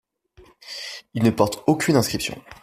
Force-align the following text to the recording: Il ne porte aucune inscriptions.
Il 1.13 1.21
ne 1.21 1.29
porte 1.29 1.61
aucune 1.67 1.95
inscriptions. 1.95 2.41